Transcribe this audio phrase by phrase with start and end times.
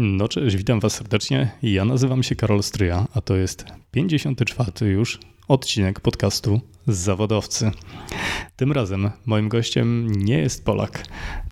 [0.00, 1.50] No cześć, witam Was serdecznie.
[1.62, 7.70] Ja nazywam się Karol Stryja, a to jest 54 już odcinek podcastu Zawodowcy.
[8.56, 11.04] Tym razem moim gościem nie jest Polak.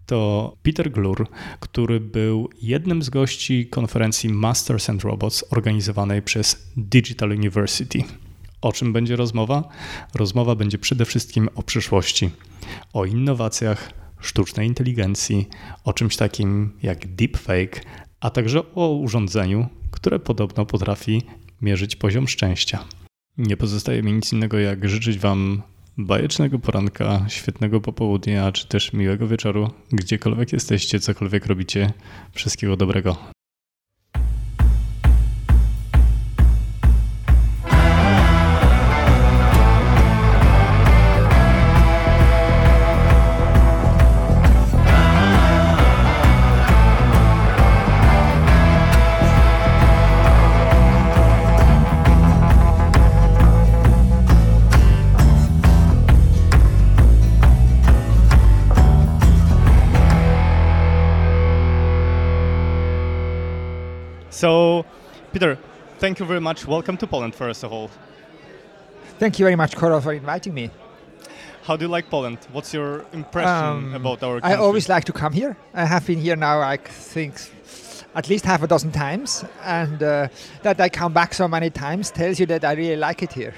[0.06, 1.29] To Peter Glur,
[1.61, 7.99] który był jednym z gości konferencji Masters and Robots organizowanej przez Digital University.
[8.61, 9.69] O czym będzie rozmowa?
[10.15, 12.31] Rozmowa będzie przede wszystkim o przyszłości,
[12.93, 15.49] o innowacjach, sztucznej inteligencji,
[15.85, 17.81] o czymś takim jak deepfake,
[18.27, 21.22] a także o urządzeniu, które podobno potrafi
[21.62, 22.84] mierzyć poziom szczęścia.
[23.39, 25.62] Nie pozostaje mi nic innego, jak życzyć Wam
[25.98, 31.93] bajecznego poranka, świetnego popołudnia, czy też miłego wieczoru, gdziekolwiek jesteście, cokolwiek robicie.
[32.33, 33.36] Wszystkiego dobrego.
[65.37, 65.59] Peter,
[65.98, 66.67] thank you very much.
[66.67, 67.91] Welcome to Poland, first of all.
[69.19, 70.70] Thank you very much, Coro, for inviting me.
[71.65, 72.39] How do you like Poland?
[72.53, 74.57] What's your impression um, about our country?
[74.57, 75.55] I always like to come here.
[75.75, 77.34] I have been here now, I think,
[78.14, 79.45] at least half a dozen times.
[79.62, 80.29] And uh,
[80.62, 83.53] that I come back so many times tells you that I really like it here.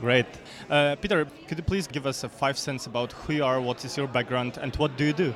[0.00, 0.26] Great.
[0.68, 3.84] Uh, Peter, could you please give us a five cents about who you are, what
[3.84, 5.32] is your background, and what do you do?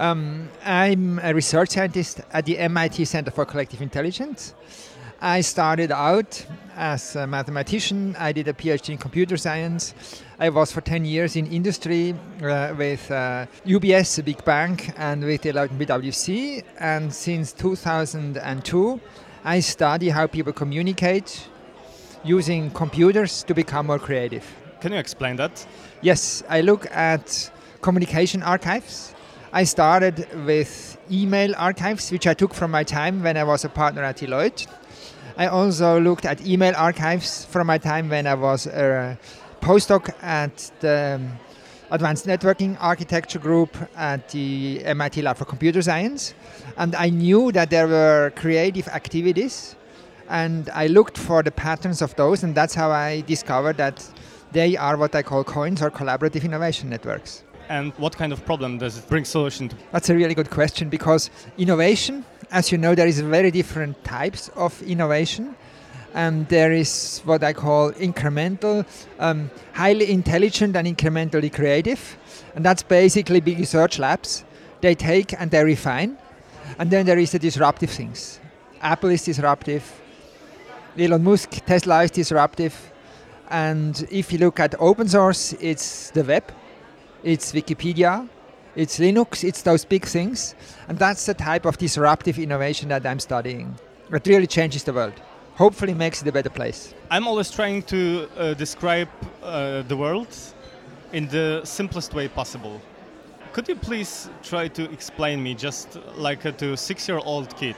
[0.00, 4.54] Um, I'm a research scientist at the MIT Center for Collective Intelligence.
[5.22, 8.16] I started out as a mathematician.
[8.18, 9.94] I did a PhD in computer science.
[10.38, 15.22] I was for 10 years in industry uh, with uh, UBS, a big bank, and
[15.22, 16.64] with Deloitte and PwC.
[16.78, 19.00] And since 2002,
[19.44, 21.48] I study how people communicate
[22.24, 24.46] using computers to become more creative.
[24.80, 25.66] Can you explain that?
[26.00, 27.50] Yes, I look at
[27.82, 29.14] communication archives
[29.52, 33.68] I started with email archives, which I took from my time when I was a
[33.68, 34.68] partner at Deloitte.
[35.36, 39.18] I also looked at email archives from my time when I was a
[39.60, 41.38] postdoc at the um,
[41.90, 46.34] Advanced Networking Architecture Group at the MIT Lab for Computer Science.
[46.76, 49.74] And I knew that there were creative activities,
[50.28, 54.08] and I looked for the patterns of those, and that's how I discovered that
[54.52, 58.78] they are what I call COINs or collaborative innovation networks and what kind of problem
[58.78, 59.76] does it bring solution to?
[59.92, 64.48] That's a really good question because innovation, as you know, there is very different types
[64.56, 65.54] of innovation.
[66.12, 68.84] And there is what I call incremental,
[69.20, 72.16] um, highly intelligent and incrementally creative.
[72.56, 74.44] And that's basically big research labs.
[74.80, 76.18] They take and they refine.
[76.78, 78.40] And then there is the disruptive things.
[78.80, 79.84] Apple is disruptive.
[80.98, 82.74] Elon Musk, Tesla is disruptive.
[83.48, 86.44] And if you look at open source, it's the web
[87.22, 88.26] it's Wikipedia,
[88.80, 90.54] it's Linux, it's those big things.
[90.88, 93.74] And that's the type of disruptive innovation that I'm studying.
[94.10, 95.12] It really changes the world.
[95.56, 96.94] Hopefully makes it a better place.
[97.10, 99.08] I'm always trying to uh, describe
[99.42, 100.34] uh, the world
[101.12, 102.80] in the simplest way possible.
[103.52, 107.76] Could you please try to explain me, just like a to six-year-old kid,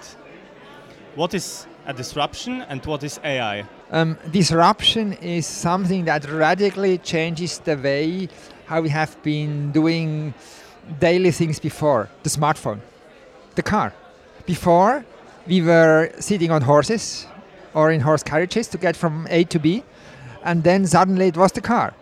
[1.16, 3.64] what is a disruption and what is AI?
[3.90, 8.28] Um, disruption is something that radically changes the way
[8.66, 10.32] how we have been doing
[11.00, 12.81] daily things before the smartphone,
[13.54, 13.93] the car.
[14.47, 15.04] Before,
[15.47, 17.26] we were sitting on horses
[17.75, 19.82] or in horse carriages to get from A to B,
[20.44, 21.94] and then suddenly it was the car.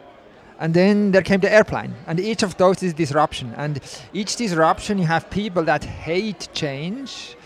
[0.58, 3.54] And then there came the airplane, and each of those is disruption.
[3.56, 3.80] And
[4.12, 7.36] each disruption, you have people that hate change.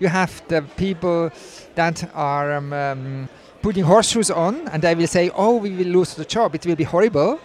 [0.00, 1.30] You have the people
[1.74, 3.28] that are um, um,
[3.60, 6.54] putting horseshoes on, and they will say, "Oh, we will lose the job.
[6.54, 7.38] It will be horrible."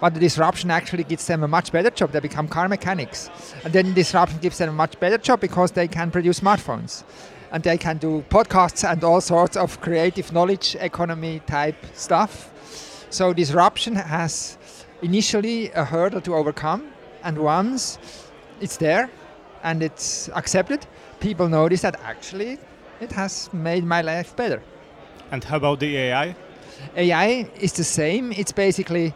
[0.00, 2.12] But the disruption actually gives them a much better job.
[2.12, 3.30] They become car mechanics.
[3.64, 7.04] And then disruption gives them a much better job because they can produce smartphones.
[7.52, 12.52] And they can do podcasts and all sorts of creative knowledge economy type stuff.
[13.10, 14.58] So disruption has
[15.00, 16.90] initially a hurdle to overcome.
[17.22, 17.98] And once
[18.60, 19.10] it's there
[19.62, 20.86] and it's accepted,
[21.20, 22.58] people notice that actually
[23.00, 24.62] it has made my life better.
[25.30, 26.36] And how about the AI?
[26.96, 28.32] AI is the same.
[28.32, 29.14] It's basically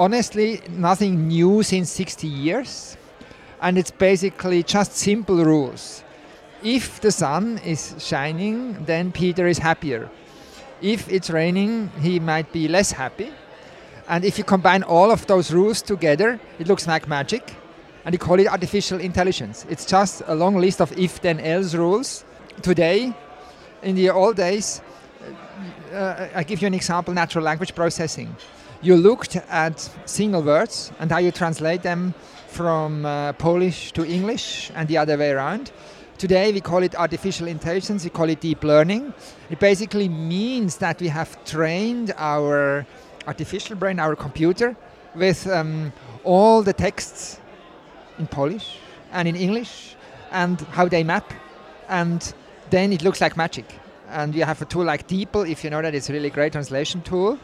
[0.00, 2.96] honestly nothing new since 60 years
[3.60, 6.02] and it's basically just simple rules.
[6.62, 10.08] If the sun is shining then peter is happier.
[10.80, 13.30] If it's raining he might be less happy.
[14.08, 17.54] And if you combine all of those rules together it looks like magic.
[18.06, 19.66] And you call it artificial intelligence.
[19.68, 22.24] It's just a long list of if then else rules.
[22.62, 23.12] Today,
[23.82, 24.80] in the old days,
[25.92, 28.34] uh, I give you an example: natural language processing.
[28.82, 32.14] You looked at single words and how you translate them
[32.48, 35.70] from uh, Polish to English and the other way around.
[36.16, 39.12] Today we call it artificial intelligence, we call it deep learning.
[39.50, 42.86] It basically means that we have trained our
[43.26, 44.74] artificial brain, our computer,
[45.14, 45.92] with um,
[46.24, 47.38] all the texts
[48.18, 48.78] in Polish
[49.12, 49.94] and in English
[50.30, 51.30] and how they map.
[51.90, 52.32] And
[52.70, 53.66] then it looks like magic.
[54.08, 56.52] And you have a tool like DeepL, if you know that, it's a really great
[56.52, 57.38] translation tool.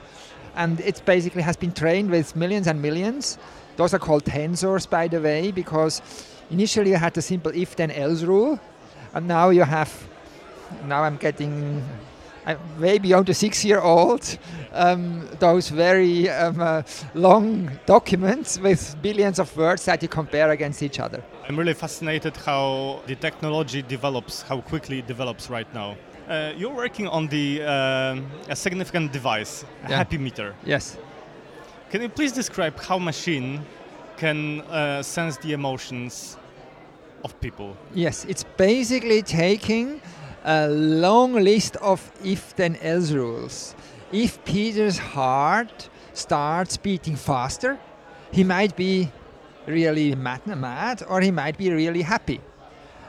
[0.56, 3.38] And it basically has been trained with millions and millions.
[3.76, 6.00] Those are called tensors, by the way, because
[6.50, 8.61] Initially, you had the simple if then else rule,
[9.14, 9.91] and now you have.
[10.87, 11.82] Now I'm getting
[12.44, 14.38] I'm way beyond the six year old,
[14.73, 16.82] um, those very um, uh,
[17.14, 21.23] long documents with billions of words that you compare against each other.
[21.49, 25.97] I'm really fascinated how the technology develops, how quickly it develops right now.
[26.28, 28.17] Uh, you're working on the uh,
[28.49, 29.96] a significant device, a Yeah.
[29.96, 30.55] happy meter.
[30.64, 30.99] Yes.
[31.90, 33.61] Can you please describe how machine
[34.17, 36.37] can uh, sense the emotions
[37.25, 37.76] of people?
[37.94, 40.00] Yes, it's basically taking
[40.44, 43.75] a long list of if then else rules.
[44.11, 47.79] If Peter's heart starts beating faster,
[48.32, 49.11] he might be
[49.67, 52.40] really mad, mad or he might be really happy.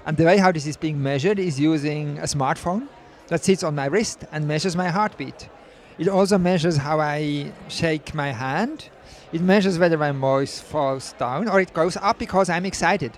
[0.06, 2.88] And the way how this is being measured is using a smartphone
[3.28, 5.50] that sits on my wrist and measures my heartbeat.
[5.98, 8.90] It also measures how I shake my hand.
[9.34, 13.12] It measures whether my voice falls down or it goes up because I'm excited.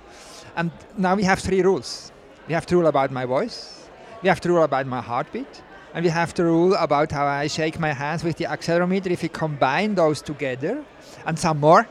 [0.56, 2.12] And now we have three rules.
[2.48, 3.88] We have the rule about my voice,
[4.24, 5.62] we have the rule about my heartbeat,
[5.94, 9.08] and we have the rule about how I shake my hands with the accelerometer.
[9.12, 10.84] If we combine those together
[11.28, 11.88] and some more,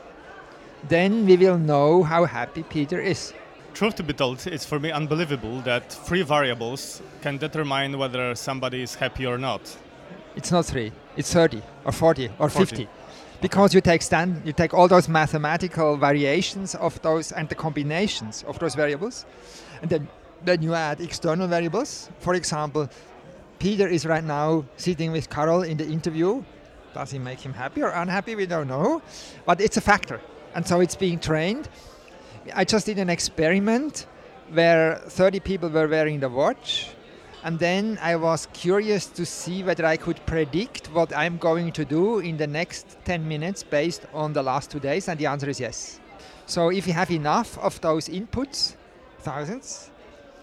[0.87, 3.33] then we will know how happy Peter is.
[3.79, 8.81] Truth to be told, it's for me unbelievable that three variables can determine whether somebody
[8.81, 9.61] is happy or not.
[10.35, 12.75] It's not three, it's 30 or 40 or 40.
[12.75, 12.89] 50.
[13.39, 18.43] Because you take stand, you take all those mathematical variations of those and the combinations
[18.49, 19.25] of those variables,
[19.81, 20.09] and then
[20.43, 22.09] then you add external variables.
[22.19, 22.89] For example,
[23.59, 26.43] Peter is right now sitting with Karol in the interview.
[26.93, 28.35] Does he make him happy or unhappy?
[28.35, 29.01] We don't know,
[29.45, 30.19] but it's a factor,
[30.53, 31.69] and so it's being trained.
[32.53, 34.05] I just did an experiment
[34.51, 36.89] where 30 people were wearing the watch,
[37.43, 41.85] and then I was curious to see whether I could predict what I'm going to
[41.85, 45.49] do in the next 10 minutes based on the last two days, and the answer
[45.49, 45.99] is yes.
[46.45, 48.75] So if you have enough of those inputs,
[49.19, 49.91] thousands,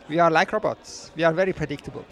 [0.08, 1.10] we are like robots.
[1.16, 2.04] We are very predictable.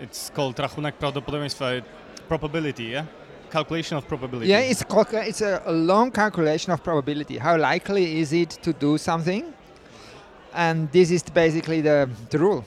[0.00, 1.84] It's called rachunek prawdopodobieństwa,
[2.28, 3.06] probability, yeah?
[3.54, 4.48] Calculation of probability.
[4.50, 4.82] Yeah, it's,
[5.30, 7.38] it's a, a long calculation of probability.
[7.38, 9.54] How likely is it to do something?
[10.52, 12.64] And this is basically the, the rule.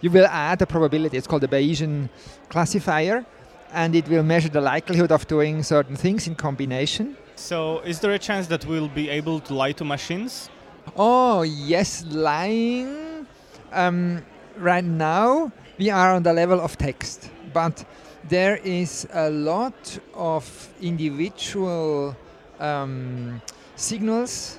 [0.00, 1.16] You will add a probability.
[1.16, 2.08] It's called the Bayesian
[2.48, 3.24] classifier,
[3.72, 7.16] and it will measure the likelihood of doing certain things in combination.
[7.36, 10.50] So, is there a chance that we'll be able to lie to machines?
[10.96, 13.24] Oh, yes, lying.
[13.70, 14.24] Um,
[14.56, 17.84] right now, we are on the level of text, but
[18.28, 20.44] there is a lot of
[20.80, 22.16] individual
[22.60, 23.40] um,
[23.76, 24.58] signals.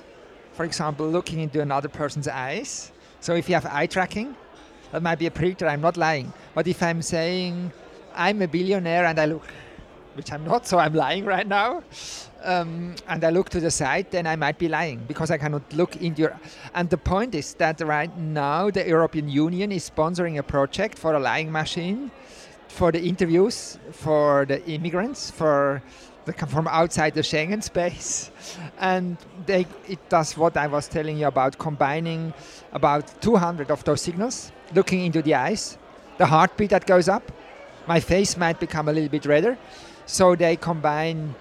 [0.52, 2.92] For example, looking into another person's eyes.
[3.20, 4.34] So, if you have eye tracking,
[4.92, 5.66] that might be a predictor.
[5.68, 6.32] I'm not lying.
[6.54, 7.72] But if I'm saying
[8.14, 9.46] I'm a billionaire and I look,
[10.14, 11.82] which I'm not, so I'm lying right now,
[12.42, 15.72] um, and I look to the side, then I might be lying because I cannot
[15.72, 16.40] look into your.
[16.74, 21.14] And the point is that right now the European Union is sponsoring a project for
[21.14, 22.10] a lying machine,
[22.70, 25.82] for the interviews, for the immigrants, for
[26.24, 28.30] the come from outside the Schengen space,
[28.78, 32.32] and they, it does what I was telling you about combining
[32.72, 35.78] about 200 of those signals, looking into the eyes,
[36.18, 37.32] the heartbeat that goes up,
[37.86, 39.58] my face might become a little bit redder,
[40.06, 41.34] so they combine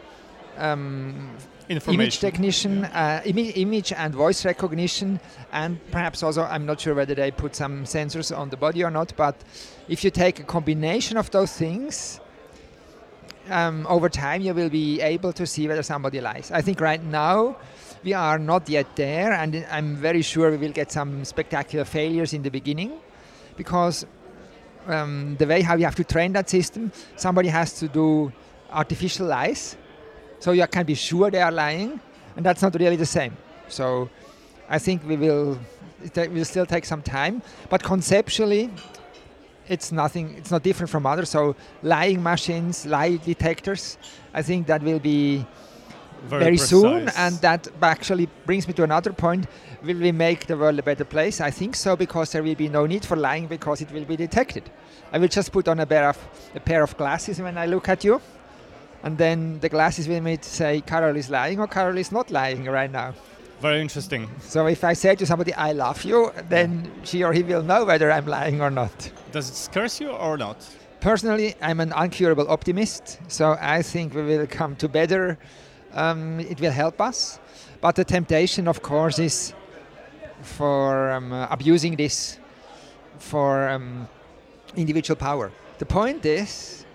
[0.57, 1.29] um.
[1.69, 5.19] Image recognition, uh, image and voice recognition,
[5.51, 8.89] and perhaps also I'm not sure whether they put some sensors on the body or
[8.89, 9.13] not.
[9.15, 9.35] But
[9.87, 12.19] if you take a combination of those things,
[13.49, 16.51] um, over time you will be able to see whether somebody lies.
[16.51, 17.57] I think right now
[18.03, 22.33] we are not yet there, and I'm very sure we will get some spectacular failures
[22.33, 22.93] in the beginning,
[23.57, 24.05] because
[24.87, 28.31] um, the way how you have to train that system, somebody has to do
[28.71, 29.77] artificial lies
[30.39, 31.99] so you can be sure they are lying,
[32.35, 33.35] and that's not really the same.
[33.67, 34.09] So
[34.69, 35.59] I think we will
[36.03, 38.69] it will still take some time, but conceptually,
[39.67, 40.35] it's nothing.
[40.37, 41.29] It's not different from others.
[41.29, 43.97] So lying machines, lie detectors,
[44.33, 45.45] I think that will be
[46.27, 49.47] Very, very soon, and that actually brings me to another point.
[49.83, 51.39] Will we make the world a better place?
[51.39, 54.17] I think so because there will be no need for lying because it will be
[54.17, 54.63] detected.
[55.13, 56.17] I will just put on a pair of
[56.55, 58.21] a pair of glasses when I look at you,
[59.03, 62.65] and then the glasses will make say Karol is lying or Karol is not lying
[62.65, 63.13] right now.
[63.61, 64.29] Very interesting.
[64.41, 67.83] So if I say to somebody I love you, then she or he will know
[67.85, 69.11] whether I'm lying or not.
[69.31, 70.57] Does it scare you or not?
[71.01, 75.37] Personally, I'm an uncurable optimist, so I think we will come to better.
[75.93, 77.39] Um, it will help us,
[77.81, 79.53] but the temptation, of course, is
[80.41, 82.37] for um, uh, abusing this
[83.17, 84.07] for um,
[84.75, 85.51] individual power.
[85.79, 86.85] The point is,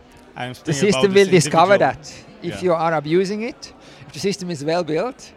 [0.65, 2.13] the system will discover that
[2.43, 2.63] if Yeah.
[2.65, 3.73] you are abusing it,
[4.07, 5.33] if the system is well built,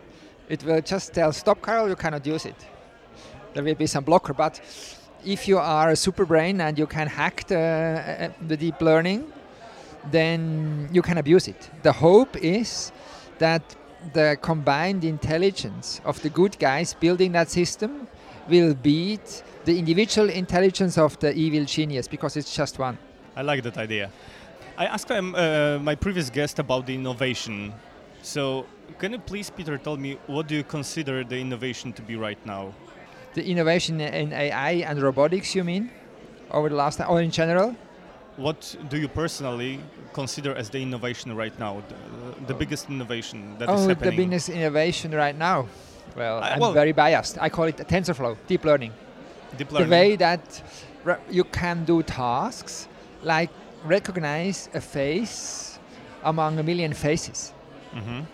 [0.50, 2.56] it will just tell, "Stop, Karol, you cannot use it."
[3.54, 4.60] There will be some blocker, but
[5.25, 9.24] if you are a super brain and you can hack the, uh, the deep learning,
[10.12, 11.70] then you can abuse it.
[11.84, 12.92] The hope is
[13.39, 13.62] that
[14.13, 18.08] the combined intelligence of the good guys building that system
[18.48, 22.98] will beat the individual intelligence of the evil genius because it's just one.
[23.36, 24.10] I like that idea.
[24.78, 27.74] I asked um, uh, my previous guest about the innovation.
[28.22, 28.68] So,
[29.00, 32.38] can you please, Peter, tell me what do you consider the innovation to be right
[32.46, 32.74] now?
[33.34, 35.90] The innovation in AI and robotics, you mean,
[36.52, 37.76] over the last, or in general?
[38.36, 39.80] What do you personally
[40.14, 44.18] consider as the innovation right now, the, the biggest innovation that is oh, the happening?
[44.30, 45.68] biggest innovation right now.
[46.16, 47.40] Well, Uh, I'm well- very biased.
[47.42, 48.94] I call it TensorFlow, deep learning.
[49.58, 49.90] Deep learning.
[49.90, 50.62] The way that
[51.32, 52.88] you can do tasks
[53.24, 53.50] like
[53.86, 55.80] recognize a face
[56.24, 57.54] among a million faces,
[57.94, 58.26] Mhm.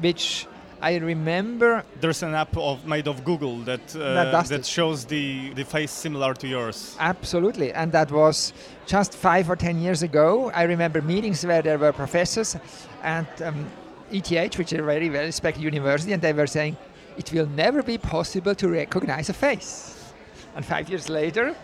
[0.00, 0.46] which
[0.80, 5.50] I remember There's an app of, made of Google that uh, That that shows the,
[5.54, 6.96] the face similar to yours.
[6.98, 8.52] Absolutely, and that was
[8.86, 10.50] just five or ten years ago.
[10.54, 12.56] I remember meetings where there were professors
[13.04, 13.66] and um,
[14.10, 16.76] ETH, which is a very well respected university, and they were saying
[17.16, 20.12] it will never be possible to recognize a face.
[20.56, 21.54] And five years later,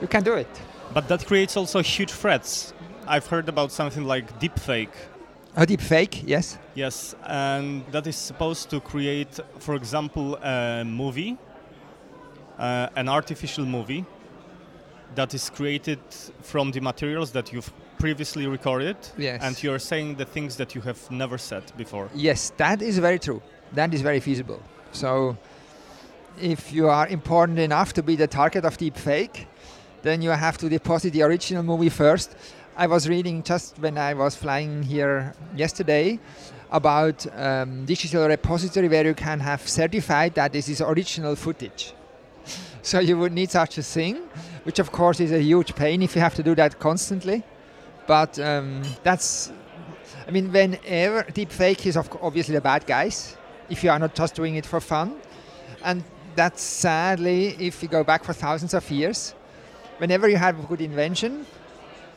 [0.00, 0.48] you can do it.
[0.94, 2.72] But that creates also huge threats.
[3.06, 4.90] I've heard about something like deepfake.
[5.56, 6.58] A deepfake, yes.
[6.74, 11.36] Yes, and that is supposed to create, for example, a movie,
[12.58, 14.04] uh, an artificial movie
[15.14, 15.98] that is created
[16.42, 19.42] from the materials that you've previously recorded, Yes.
[19.42, 22.08] and you're saying the things that you have never said before.
[22.14, 23.42] Yes, that is very true.
[23.72, 24.62] That is very feasible.
[24.92, 25.36] So,
[26.40, 29.48] if you are important enough to be the target of deep fake,
[30.02, 32.36] then you have to deposit the original movie first.
[32.76, 36.18] I was reading just when I was flying here yesterday
[36.70, 41.94] about um, digital repository where you can have certified that this is original footage.
[42.80, 44.16] So you would need such a thing,
[44.62, 47.42] which of course is a huge pain if you have to do that constantly.
[48.06, 49.52] But um, that's
[50.28, 53.36] I mean, whenever deepfake is obviously the bad guys,
[53.70, 55.16] if you are not just doing it for fun,
[55.82, 56.04] and
[56.36, 59.34] that's sadly, if you go back for thousands of years,
[59.98, 61.46] whenever you have a good invention,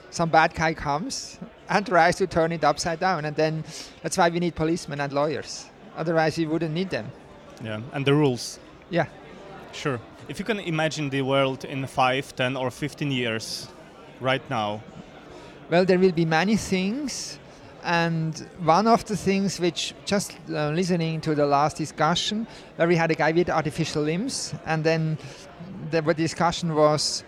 [0.10, 3.64] some bad guy comes and tries to turn it upside down, and then
[4.02, 5.66] that's why we need policemen and lawyers.
[5.98, 7.12] Otherwise, we wouldn't need them.
[7.64, 8.60] Yeah, and the rules.
[8.90, 9.06] Yeah.
[9.74, 10.00] Sure.
[10.28, 13.68] If you can imagine the world in 5, 10, or 15 years,
[14.20, 14.82] right now,
[15.70, 17.40] Well, there will be many things,
[17.84, 22.46] and one of the things which, just uh, listening to the last discussion,
[22.76, 25.18] where we had a guy with artificial limbs, and then
[25.90, 27.24] the the discussion was,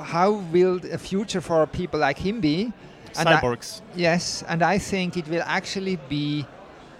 [0.00, 2.72] how will a future for people like him be?
[3.18, 3.80] And I- cyborgs.
[3.94, 6.46] yes, and I think it will actually be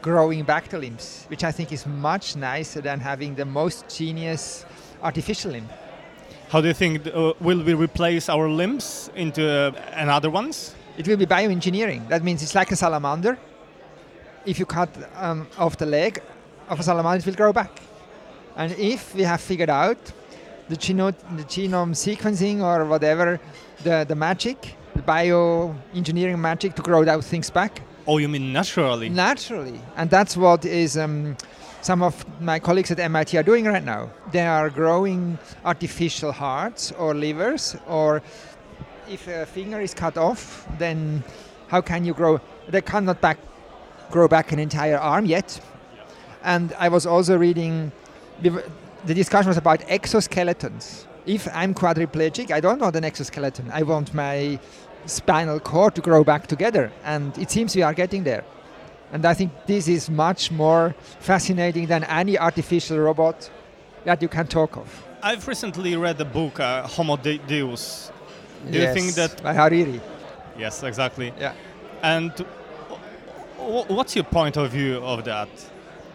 [0.02, 4.64] growing back the limbs, which I think is much nicer than having the most genius
[5.02, 5.68] artificial limb.
[6.48, 10.74] How do you think uh, will we replace our limbs into uh, another ones?
[10.96, 12.08] It will be bioengineering.
[12.08, 13.36] That means it's like a salamander.
[14.46, 16.22] If you cut um, off the leg
[16.68, 17.72] of a salamander, it will grow back.
[18.56, 19.98] And if we have figured out
[20.68, 23.40] the, geno- the genome sequencing or whatever,
[23.82, 29.08] the, the magic, the bioengineering magic to grow those things back Oh, you mean naturally?
[29.08, 29.80] naturally.
[29.96, 31.36] And that's what is um,
[31.82, 34.10] some of my colleagues at MIT are doing right now.
[34.30, 38.22] They are growing artificial hearts or livers, or
[39.10, 41.24] if a finger is cut off, then
[41.66, 42.40] how can you grow?
[42.68, 43.38] They cannot back,
[44.12, 45.60] grow back an entire arm yet.
[46.44, 47.90] And I was also reading,
[49.06, 51.06] the discussion was about exoskeletons.
[51.26, 53.70] If I'm quadriplegic, I don't want an exoskeleton.
[53.72, 54.58] I want my
[55.06, 56.92] spinal cord to grow back together.
[57.04, 58.44] And it seems we are getting there.
[59.12, 63.50] And I think this is much more fascinating than any artificial robot
[64.04, 65.04] that you can talk of.
[65.22, 68.10] I've recently read a book, uh, Homo De- Deus.
[68.70, 69.42] Do you think that?
[69.42, 70.00] by Harari?
[70.58, 71.32] Yes, exactly.
[71.38, 71.52] Yeah.
[72.02, 72.32] And
[73.58, 75.48] wh- what's your point of view of that?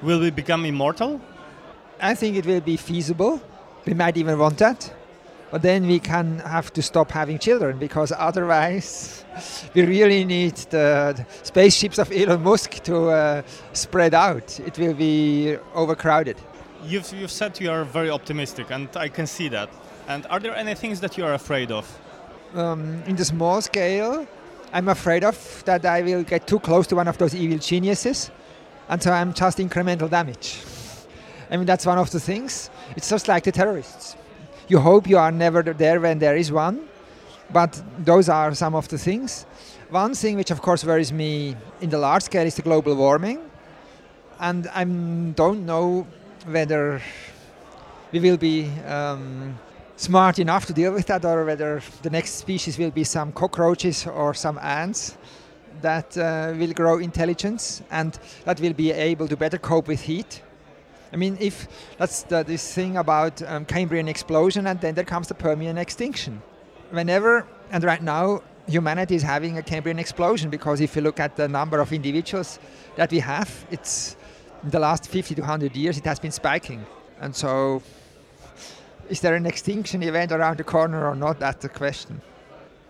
[0.02, 1.22] Will we become immortal?
[2.02, 3.40] I think it will be feasible.
[3.86, 4.92] We might even want that.
[5.52, 9.26] But then we can have to stop having children because otherwise
[9.76, 13.42] we really need the spaceships of Elon Musk to uh,
[13.74, 14.60] spread out.
[14.62, 16.38] It will be overcrowded.
[16.86, 19.70] You've, you've said you are very optimistic, and I can see that.
[20.08, 21.86] And are there any things that you are afraid of?
[22.56, 24.26] Um, in the small scale,
[24.74, 28.32] I'm afraid of that I will get too close to one of those evil geniuses,
[28.90, 30.62] and so I'm just incremental damage.
[31.52, 32.70] I mean, that's one of the things.
[32.96, 34.16] It's just like the terrorists.
[34.70, 36.88] You hope you are never there when there is one,
[37.52, 39.46] but those are some of the things.
[39.90, 43.40] One thing which, of course, worries me in the large scale is the global warming,
[44.40, 46.08] and I don't know
[46.46, 47.02] whether
[48.14, 49.60] we will be um,
[49.98, 54.08] smart enough to deal with that, or whether the next species will be some cockroaches
[54.08, 55.18] or some ants
[55.82, 60.42] that uh, will grow intelligence and that will be able to better cope with heat.
[61.14, 65.28] I mean, if that's the, this thing about um, Cambrian explosion, and then there comes
[65.28, 66.42] the Permian extinction.
[66.92, 71.36] Whenever and right now, humanity is having a Cambrian explosion because if you look at
[71.36, 72.60] the number of individuals
[72.96, 74.16] that we have, it's
[74.64, 76.86] in the last 50 to 100 years it has been spiking,
[77.20, 77.82] and so
[79.10, 81.40] is there an extinction event around the corner or not?
[81.40, 82.22] That's the question.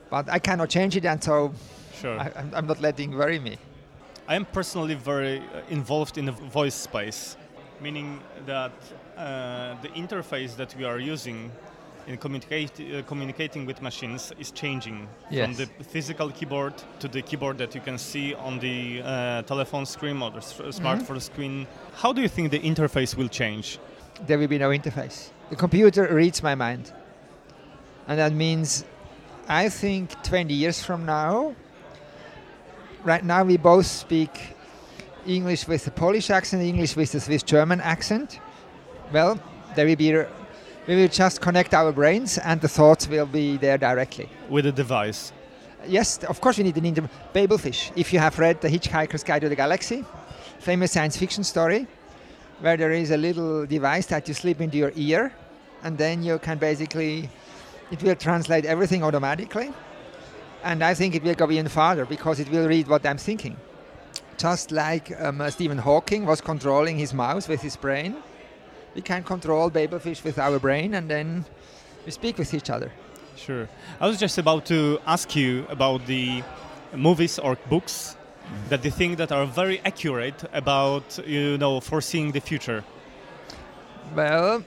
[0.09, 1.53] But I cannot change it, and so
[1.95, 2.19] sure.
[2.19, 3.57] I, am not letting worry me.
[4.27, 7.37] I am personally very uh, involved in the voice space,
[7.81, 8.71] meaning that
[9.17, 11.51] uh, the interface that we are using
[12.07, 15.45] in communicate, uh, communicating with machines is changing yes.
[15.45, 19.85] from the physical keyboard to the keyboard that you can see on the uh, telephone
[19.85, 21.17] screen or the smartphone mm-hmm.
[21.19, 21.67] screen.
[21.95, 23.77] How do you think the interface will change?
[24.25, 26.91] There will be no interface the computer reads my mind.
[28.07, 28.85] And that means
[29.47, 31.53] I think 20 years from now,
[33.03, 34.31] right now we both speak
[35.25, 38.39] English with the Polish accent, English with the Swiss German accent.
[39.11, 39.39] Well,
[39.75, 40.13] there will be
[40.87, 44.29] we will just connect our brains and the thoughts will be there directly.
[44.49, 45.31] With a device?
[45.87, 47.91] Yes, of course we need an inter- Babelfish.
[47.95, 50.03] If you have read The Hitchhiker's Guide to the Galaxy,
[50.59, 51.87] famous science fiction story,
[52.61, 55.33] where there is a little device that you slip into your ear
[55.83, 57.29] and then you can basically
[57.91, 59.73] it will translate everything automatically
[60.63, 63.57] and i think it will go even farther because it will read what i'm thinking
[64.41, 68.11] just like um, uh, stephen hawking was controlling his mouse with his brain
[68.95, 71.45] we can control babelfish with our brain and then
[72.05, 72.91] we speak with each other
[73.35, 73.67] sure
[73.99, 76.43] i was just about to ask you about the
[76.95, 78.15] movies or books
[78.69, 82.83] that you think that are very accurate about you know foreseeing the future
[84.15, 84.63] well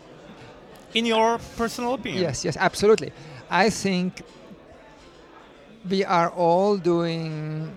[0.95, 2.23] in your personal opinion.
[2.23, 3.13] Yes, yes, absolutely.
[3.51, 4.23] I think
[5.89, 7.77] we are all doing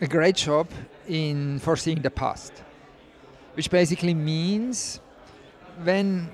[0.00, 0.68] a great job
[1.08, 2.52] in foreseeing the past,
[3.54, 5.00] which basically means
[5.82, 6.28] when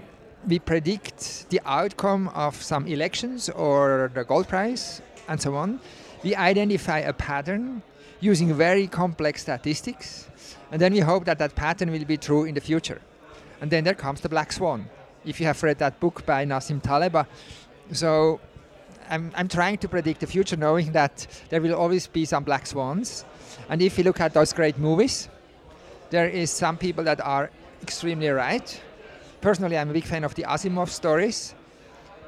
[0.46, 5.80] we predict the outcome of some elections or the gold price and so on,
[6.22, 7.82] we identify a pattern
[8.20, 10.28] using very complex statistics,
[10.70, 13.00] and then we hope that that pattern will be true in the future.
[13.60, 14.88] And then there comes the black swan
[15.24, 17.26] if you have read that book by Nassim Taleb.
[17.92, 18.40] So
[19.10, 22.66] I'm, I'm trying to predict the future knowing that there will always be some black
[22.66, 23.24] swans.
[23.68, 25.28] And if you look at those great movies,
[26.10, 27.50] there is some people that are
[27.82, 28.80] extremely right.
[29.40, 31.54] Personally, I'm a big fan of the Asimov stories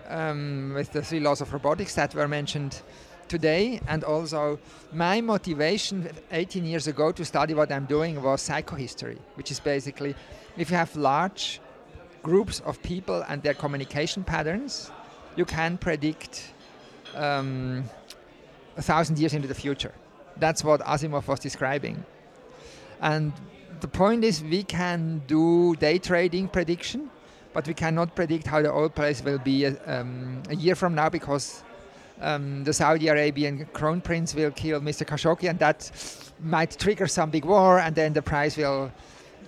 [0.08, 2.82] um, with the three laws of robotics that were mentioned
[3.28, 3.80] today.
[3.88, 4.58] And also,
[4.92, 10.14] my motivation 18 years ago to study what I'm doing was psychohistory, which is basically
[10.56, 11.60] if you have large
[12.22, 14.90] groups of people and their communication patterns,
[15.36, 16.52] you can predict
[17.14, 17.84] um,
[18.76, 19.92] a thousand years into the future.
[20.36, 22.04] That's what Asimov was describing.
[23.00, 23.32] And
[23.80, 27.10] the point is, we can do day trading prediction,
[27.52, 30.74] but we cannot predict how the oil price will be a, uh, um, a year
[30.74, 31.62] from now because
[32.20, 35.06] um, the Saudi Arabian crown prince will kill Mr.
[35.06, 35.90] Khashoggi, and that
[36.40, 38.90] might trigger some big war, and then the price will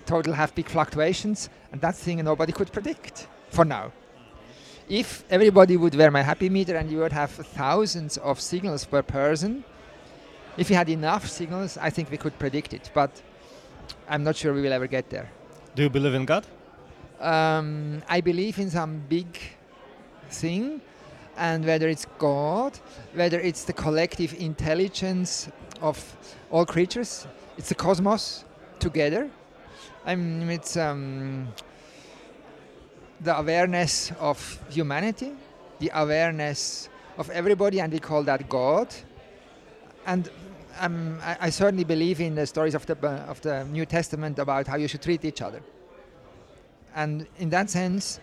[0.07, 3.93] total have big fluctuations, and that's thing nobody could predict for now.
[4.91, 9.03] If everybody would wear my happy meter and you would have thousands of signals per
[9.03, 9.63] person,
[10.57, 12.91] if we had enough signals, I think we could predict it.
[12.93, 13.23] But
[14.09, 15.31] I'm not sure we will ever get there.
[15.77, 16.45] Do you believe in God?
[17.21, 19.39] Um, I believe in some big
[20.29, 20.81] thing,
[21.37, 22.77] and whether it's God,
[23.15, 25.49] whether it's the collective intelligence
[25.81, 25.97] of
[26.51, 28.45] all creatures, it's the cosmos
[28.81, 29.31] together,
[30.05, 31.49] I mean, it's um,
[33.23, 34.39] the awareness of
[34.71, 35.33] humanity,
[35.79, 38.89] the awareness of everybody, and we call that God.
[40.07, 40.29] And
[40.81, 44.39] um, I, I certainly believe in the stories of the uh, of the New Testament
[44.39, 45.61] about how you should treat each other.
[46.95, 48.21] And in that sense,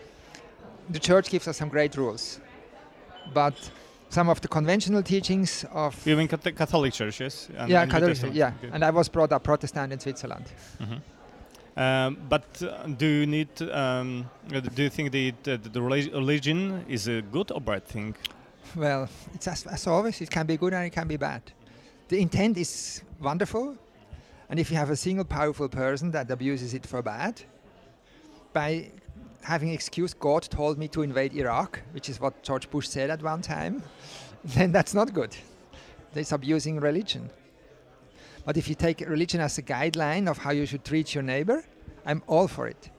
[0.89, 2.39] the church gives us some great rules,
[3.33, 3.53] but
[4.09, 7.49] some of the conventional teachings of You mean Catholic churches?
[7.57, 8.69] And- yeah, and Catholic, yeah, okay.
[8.73, 10.45] and I was brought up Protestant in Switzerland.
[10.79, 11.01] Mhm.
[11.77, 13.61] Um, but uh, do you need?
[13.61, 18.15] Um, uh, do you think the the, the religion is a good or bad thing?
[18.75, 21.43] Well, it's as, as always, it can be good and it can be bad.
[22.07, 23.77] The intent is wonderful,
[24.49, 27.41] and if you have a single powerful person that abuses it for bad,
[28.53, 28.89] by
[29.43, 33.21] having excuse, God told me to invade Iraq, which is what George Bush said at
[33.21, 33.83] one time,
[34.43, 35.35] then that's not good.
[36.13, 37.29] That's abusing religion.
[38.47, 41.65] But if you take religion as a guideline of how you should treat your neighbor,
[42.05, 42.89] I'm all for it.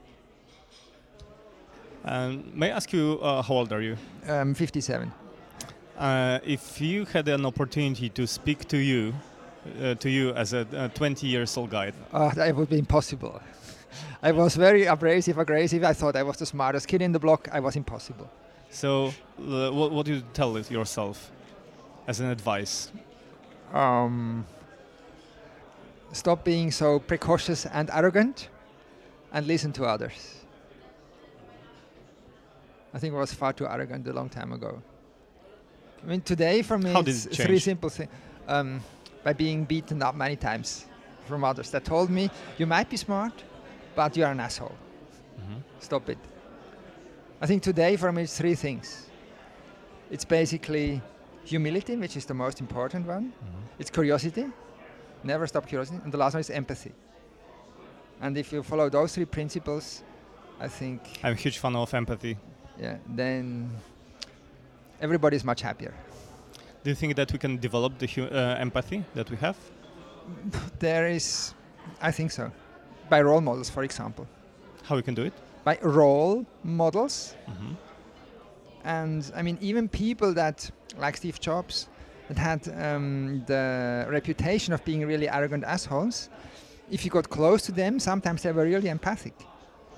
[2.05, 3.97] Um, may I ask you uh, how old are you?
[4.29, 5.11] Um, 57.
[5.97, 9.15] Uh, if you had an opportunity to speak to you,
[9.81, 13.41] uh, to you as a 20 years old guy, Oh, that would be impossible.
[14.23, 15.83] I was very abrasive, aggressive.
[15.83, 17.49] I thought I was the smartest kid in the block.
[17.51, 18.29] I was impossible.
[18.69, 21.31] so uh, what, what do you tell it yourself
[22.07, 22.93] as an advice?
[23.73, 24.45] Um,
[26.13, 28.49] stop being so precocious and arrogant,
[29.33, 30.35] and listen to others.
[32.95, 34.83] I think I was far too arrogant a long time ago.
[36.03, 38.11] I mean, today for me, How it's it three simple things.
[38.47, 38.81] Um,
[39.25, 40.87] by being beaten up many times
[41.27, 43.33] from others that told me, you might be smart,
[43.95, 44.75] but you are an asshole.
[45.39, 45.63] Mhm.
[45.81, 46.19] Stop it.
[47.43, 49.07] I think today for me it's three things.
[50.11, 51.03] It's basically
[51.45, 53.33] humility, which is the most important one.
[53.79, 54.47] It's curiosity.
[55.25, 56.01] Never stop curiosity.
[56.05, 56.93] And the last one is empathy.
[58.21, 60.03] And if you follow those three principles,
[60.61, 62.37] I think, I'm a huge fan of empathy.
[62.81, 63.71] yeah, then
[65.01, 65.95] everybody is much happier.
[66.85, 69.57] Do you think that we can develop the hu- uh, empathy that we have?
[70.79, 71.55] There is,
[72.03, 72.51] I think so,
[73.09, 74.27] by role models, for example.
[74.85, 75.33] How we can do it?
[75.65, 77.77] By role models, Mhm.
[78.85, 81.89] and I mean even people that like Steve Jobs
[82.29, 86.29] that had um, the reputation of being really arrogant assholes.
[86.91, 89.35] If you got close to them sometimes they were really empathic.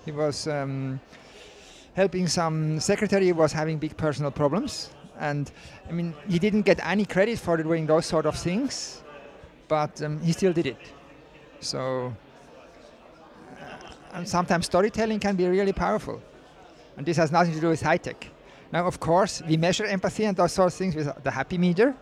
[0.05, 1.01] He was um,
[1.95, 4.91] helping some secretary who was having big personal problems.
[5.19, 5.51] And
[5.89, 9.03] i mean he didn't get any credit for doing those sort of things
[9.71, 10.77] but um, he still did it.
[11.61, 12.13] So
[13.61, 16.21] uh, and sometimes storytelling can be really powerful.
[16.97, 18.27] And this has nothing to do with high tech.
[18.73, 21.95] Now, of course, we measure empathy and those sort of things with the happy meter.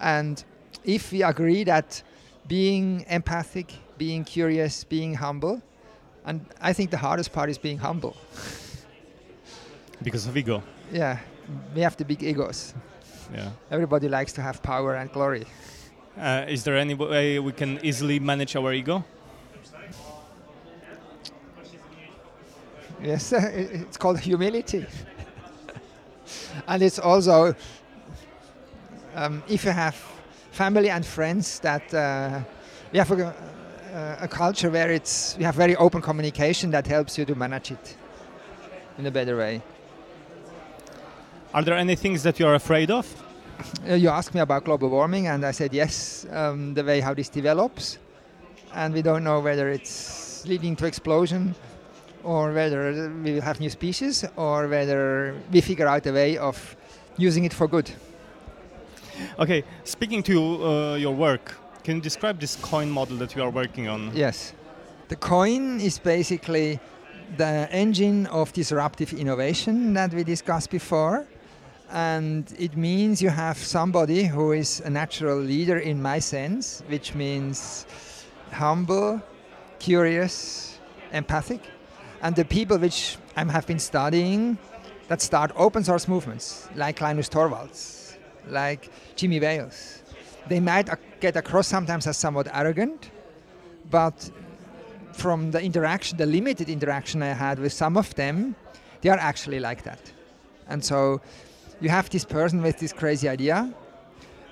[0.00, 0.42] And
[0.84, 2.02] if we agree that
[2.48, 5.62] being empathic, being curious, being humble,
[6.24, 8.16] and I think the hardest part is being humble.
[10.02, 10.62] Because of ego.
[10.90, 11.18] Yeah,
[11.74, 12.72] we have the big egos.
[13.34, 13.50] Yeah.
[13.70, 15.44] Everybody likes to have power and glory.
[16.18, 19.04] Uh, is there any way we can easily manage our ego?
[23.02, 24.86] Yes, it's called humility.
[26.66, 27.54] and it's also,
[29.14, 29.94] um, if you have
[30.50, 32.40] family and friends that uh,
[32.92, 33.34] we have a,
[33.94, 37.70] a, a culture where it's we have very open communication that helps you to manage
[37.72, 37.96] it
[38.98, 39.62] in a better way.
[41.52, 43.06] Are there any things that you are afraid of?
[43.88, 47.14] Uh, you asked me about global warming, and I said yes, um, the way how
[47.14, 47.98] this develops,
[48.74, 51.54] and we don't know whether it's leading to explosion,
[52.22, 56.76] or whether we will have new species, or whether we figure out a way of
[57.18, 57.90] using it for good.
[59.40, 63.48] Okay, speaking to uh, your work, can you describe this coin model that you are
[63.48, 64.14] working on?
[64.14, 64.52] Yes,
[65.08, 66.78] the coin is basically
[67.38, 71.26] the engine of disruptive innovation that we discussed before.
[71.90, 77.14] And it means you have somebody who is a natural leader in my sense, which
[77.14, 77.86] means
[78.52, 79.22] humble,
[79.78, 80.78] curious,
[81.12, 81.62] empathic.
[82.20, 84.58] And the people which I have been studying
[85.08, 88.09] that start open source movements, like Linus Torvalds,
[88.48, 90.02] like Jimmy Wales,
[90.48, 90.88] they might
[91.20, 93.10] get across sometimes as somewhat arrogant,
[93.90, 94.30] but
[95.12, 98.54] from the interaction, the limited interaction I had with some of them,
[99.00, 100.12] they are actually like that.
[100.68, 101.20] And so
[101.80, 103.72] you have this person with this crazy idea,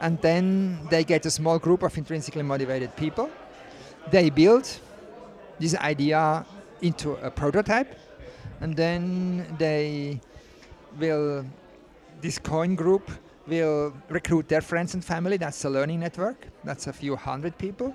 [0.00, 3.30] and then they get a small group of intrinsically motivated people.
[4.10, 4.68] They build
[5.58, 6.44] this idea
[6.82, 7.98] into a prototype,
[8.60, 10.20] and then they
[10.98, 11.44] will,
[12.20, 13.10] this coin group
[13.48, 15.36] will recruit their friends and family.
[15.36, 16.46] That's a learning network.
[16.64, 17.94] That's a few hundred people.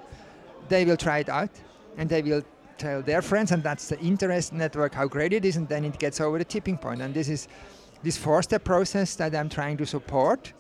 [0.70, 1.52] They will try it out,
[1.98, 2.44] and they will
[2.78, 6.00] tell their friends, and that's the interest network how great it is, and then it
[6.00, 7.02] gets over the tipping point.
[7.02, 7.48] And this is
[8.02, 10.54] this four-step process that I'm trying to support.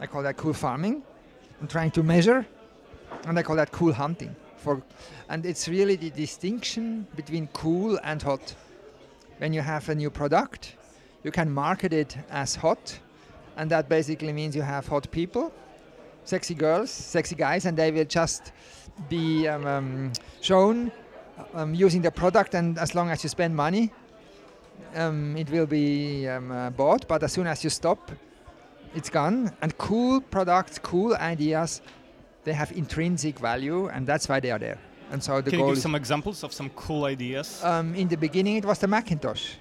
[0.00, 1.02] I call that cool farming.
[1.60, 2.46] I'm trying to measure
[3.26, 4.34] and I call that cool hunting.
[4.56, 4.82] For,
[5.28, 8.54] and it's really the distinction between cool and hot.
[9.38, 10.76] When you have a new product,
[11.22, 12.98] you can market it as hot,
[13.56, 15.52] and that basically means you have hot people,
[16.24, 18.52] sexy girls, sexy guys, and they will just
[19.08, 20.90] be um, um, shown
[21.54, 22.54] um, using the product.
[22.54, 23.92] And as long as you spend money,
[24.94, 27.06] um, it will be um, uh, bought.
[27.08, 28.10] But as soon as you stop,
[28.94, 29.52] it's gone.
[29.62, 31.82] And cool products, cool ideas,
[32.44, 34.78] they have intrinsic value, and that's why they are there.
[35.10, 37.62] And so the Can goal you give some examples of some cool ideas?
[37.62, 39.54] um, in the beginning it was the Macintosh,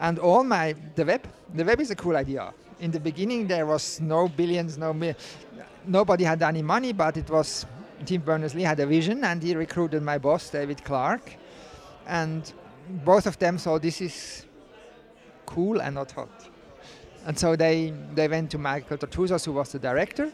[0.00, 1.22] and all my the web.
[1.54, 2.52] The web is a cool idea.
[2.80, 5.14] In the beginning there was no billions, no mi-
[5.86, 7.66] nobody had any money, but it was
[8.04, 11.36] Tim Berners-Lee had a vision, and he recruited my boss David Clark,
[12.06, 12.52] and
[13.04, 14.44] both of them saw this is
[15.46, 16.48] cool and not hot,
[17.24, 20.30] and so they they went to Michael Dertouzos, who was the director.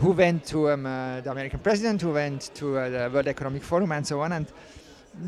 [0.00, 3.64] Who went to um, uh, the American president, who went to uh, the World Economic
[3.64, 4.30] Forum, and so on.
[4.30, 4.46] And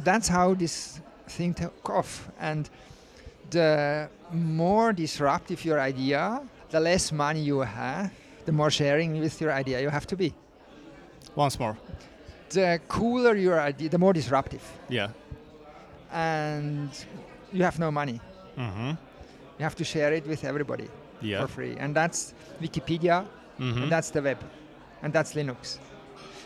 [0.05, 2.31] that's how this thing took off.
[2.39, 2.71] And
[3.51, 8.11] the more disruptive your idea, the less money you have,
[8.45, 10.33] the more sharing with your idea you have to be.
[11.37, 11.77] Once more.
[12.51, 14.63] The cooler your idea, the more disruptive.
[14.89, 15.09] Yeah.
[16.13, 16.91] And
[17.53, 18.21] you have no money.
[18.59, 18.89] Mm-hmm.
[19.59, 20.89] You have to share it with everybody
[21.21, 21.41] Yeah.
[21.43, 21.77] for free.
[21.79, 23.25] And that's Wikipedia,
[23.59, 23.83] Mhm.
[23.83, 24.39] and that's the web,
[25.03, 25.79] and that's Linux.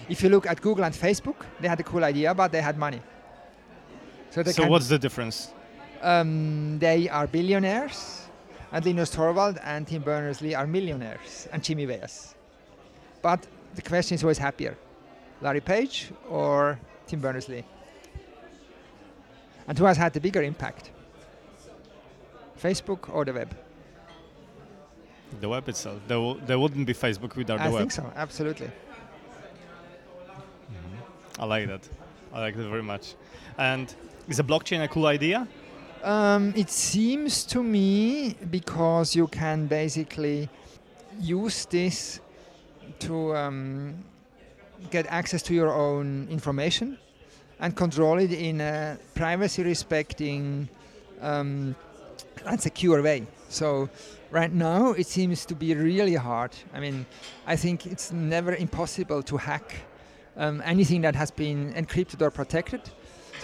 [0.09, 2.77] If you look at Google and Facebook, they had a cool idea, but they had
[2.77, 3.01] money.
[4.31, 5.53] So so what's the difference?
[6.05, 8.27] Um, they are billionaires,
[8.73, 12.35] and Linus Torvald and Tim Berners-Lee are millionaires, and Jimmy Wales.
[13.23, 14.77] But the question is who is happier,
[15.41, 17.65] Larry Page or Tim Berners-Lee?
[19.67, 20.91] And who has had the bigger impact,
[22.63, 23.57] Facebook or the web?
[25.41, 26.01] The web itself.
[26.07, 27.77] There, w- there wouldn't be Facebook without I the web.
[27.77, 28.71] I think so, absolutely.
[31.39, 31.89] I like that.
[32.33, 33.15] I like that very much.
[33.57, 33.93] And
[34.29, 35.49] is a blockchain a cool idea?
[36.05, 40.51] Um, it seems to me because you can basically
[41.19, 42.21] use this
[42.99, 44.05] to um,
[44.91, 46.99] get access to your own information
[47.59, 50.69] and control it in a privacy respecting
[51.23, 51.75] um,
[52.45, 53.27] and secure way.
[53.49, 53.89] So,
[54.31, 56.51] right now it seems to be really hard.
[56.75, 57.07] I mean,
[57.47, 59.75] I think it's never impossible to hack
[60.37, 62.83] um, anything that has been encrypted or protected.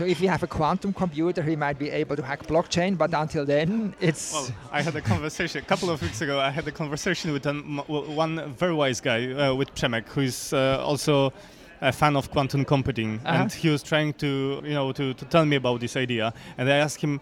[0.00, 3.12] So if you have a quantum computer, he might be able to hack blockchain, but
[3.12, 6.40] until then, it's Well, I had a conversation a couple of weeks ago.
[6.40, 7.44] I had a conversation with
[7.86, 11.34] one very wise guy, uh, with Przemek, who is uh, also
[11.82, 13.42] a fan of quantum computing, Uh-huh.
[13.42, 16.32] and he was trying to, you know, to, to tell me about this idea.
[16.56, 17.20] And I asked him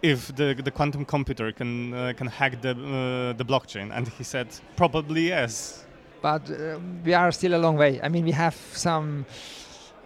[0.00, 4.24] if the the quantum computer can uh, can hack the uh, the blockchain, and he
[4.24, 5.84] said probably yes.
[6.22, 8.00] but uh, we are still a long way.
[8.02, 9.26] I mean, we have some.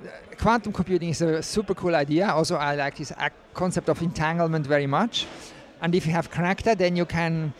[0.05, 2.29] Uh, Quantum computing is a super cool idea.
[2.29, 3.13] Also, I like this
[3.55, 5.27] concept of entanglement very much.
[5.81, 6.31] And if you have
[6.65, 7.53] that, then you can,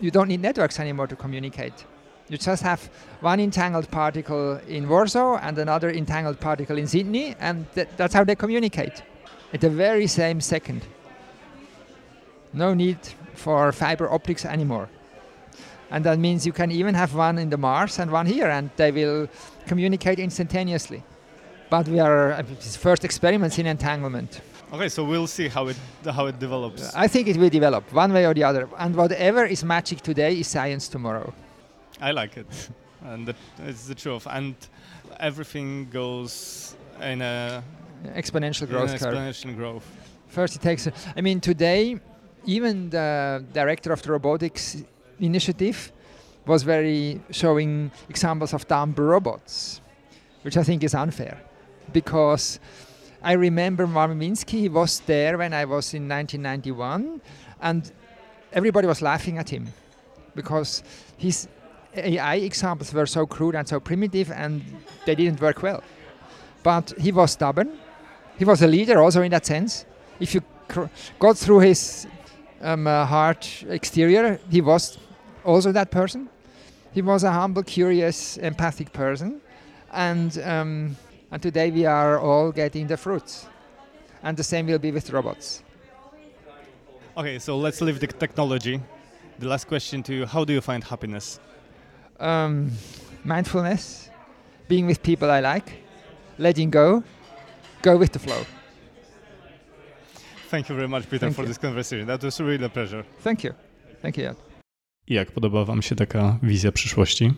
[0.00, 1.84] you don't need networks anymore to communicate.
[2.28, 7.66] You just have one entangled particle in Warsaw and another entangled particle in Sydney, and
[7.74, 9.02] th- that's how they communicate
[9.52, 10.82] at the very same second.
[12.52, 12.98] No need
[13.34, 14.90] for fiber optics anymore
[15.90, 18.70] and that means you can even have one in the Mars and one here, and
[18.76, 19.28] they will
[19.66, 21.02] communicate instantaneously.
[21.70, 22.42] But we are uh,
[22.78, 24.40] first experiments in entanglement.
[24.72, 26.94] Okay, so we'll see how it how it develops.
[26.94, 30.38] I think it will develop one way or the other, and whatever is magic today
[30.40, 31.32] is science tomorrow.
[32.00, 32.70] I like it,
[33.04, 33.34] and
[33.66, 34.26] it's the truth.
[34.30, 34.54] And
[35.20, 37.62] everything goes in a
[38.14, 39.14] Exponential in growth an curve.
[39.14, 39.84] exponential growth.
[40.28, 40.88] First, it takes.
[41.16, 41.98] I mean, today,
[42.44, 44.76] even the director of the robotics
[45.20, 45.92] initiative
[46.46, 49.80] was very showing examples of dumb robots,
[50.42, 51.40] which I think is unfair,
[51.92, 52.60] because
[53.22, 54.60] I remember Marvin Minsky.
[54.60, 57.20] He was there when I was in 1991,
[57.60, 57.92] and
[58.52, 59.66] everybody was laughing at him
[60.34, 60.82] because
[61.16, 61.48] his
[61.94, 64.62] AI examples were so crude and so primitive, and
[65.04, 65.82] they didn't work well.
[66.62, 67.78] But he was stubborn.
[68.38, 69.84] He was a leader also in that sense
[70.20, 70.42] if you
[71.18, 72.06] got through his
[72.60, 74.98] um, uh, hard exterior, he was
[75.44, 76.28] also that person.
[76.92, 79.40] He was a humble, curious, empathic person,
[79.92, 80.96] and um,
[81.30, 83.46] and today we are all getting the fruits.
[84.22, 85.62] And the same will be with robots.
[87.16, 88.80] Okay, so let's leave the technology.
[89.38, 91.40] The last question to you: How do you find happiness?
[92.20, 92.72] Um,
[93.24, 94.10] mindfulness,
[94.68, 95.72] being with people I like,
[96.38, 97.02] letting go,
[97.82, 98.44] go with the flow.
[100.50, 101.48] Thank you very much, Peter, Thank for you.
[101.48, 102.06] this conversation.
[102.06, 103.04] That was really a pleasure.
[103.20, 103.52] Thank you.
[104.02, 104.24] Thank you.
[104.24, 104.36] Jan.
[105.06, 107.32] Jak podoba Wam się taka wizja przyszłości?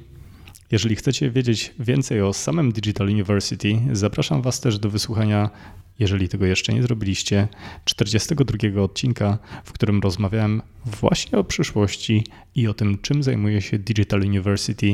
[0.70, 5.50] Jeżeli chcecie wiedzieć więcej o samym Digital University, zapraszam Was też do wysłuchania,
[5.98, 7.48] jeżeli tego jeszcze nie zrobiliście,
[7.84, 14.20] 42 odcinka, w którym rozmawiałem właśnie o przyszłości i o tym, czym zajmuje się Digital
[14.20, 14.92] University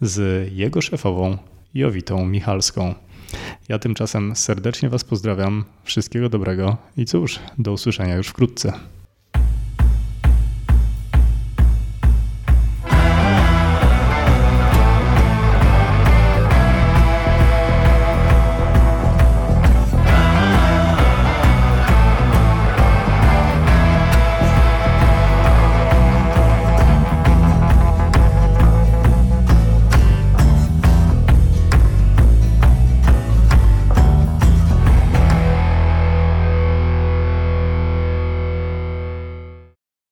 [0.00, 1.38] z jego szefową
[1.74, 2.94] Jowitą Michalską.
[3.68, 8.72] Ja tymczasem serdecznie Was pozdrawiam, wszystkiego dobrego i cóż, do usłyszenia już wkrótce.